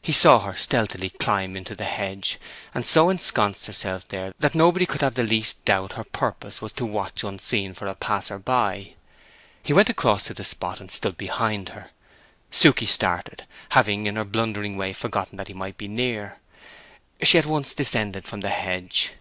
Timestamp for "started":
12.88-13.46